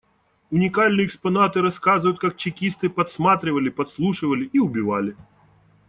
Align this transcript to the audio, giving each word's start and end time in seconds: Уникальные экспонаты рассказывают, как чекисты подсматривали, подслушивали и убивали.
Уникальные 0.49 1.05
экспонаты 1.05 1.61
рассказывают, 1.61 2.19
как 2.19 2.35
чекисты 2.35 2.89
подсматривали, 2.89 3.69
подслушивали 3.69 4.45
и 4.51 4.57
убивали. 4.57 5.15